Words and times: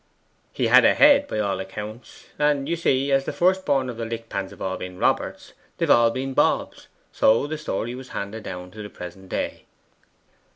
'He 0.51 0.65
had 0.65 0.83
a 0.83 0.95
head, 0.95 1.27
by 1.27 1.37
all 1.37 1.59
account. 1.59 2.31
And, 2.39 2.67
you 2.67 2.75
see, 2.75 3.11
as 3.11 3.25
the 3.25 3.31
first 3.31 3.67
born 3.67 3.87
of 3.87 3.97
the 3.97 4.03
Lickpans 4.05 4.49
have 4.49 4.59
all 4.59 4.75
been 4.75 4.97
Roberts, 4.97 5.53
they've 5.77 5.91
all 5.91 6.09
been 6.09 6.33
Bobs, 6.33 6.87
so 7.11 7.45
the 7.45 7.59
story 7.59 7.93
was 7.93 8.09
handed 8.09 8.41
down 8.41 8.71
to 8.71 8.81
the 8.81 8.89
present 8.89 9.29
day. 9.29 9.65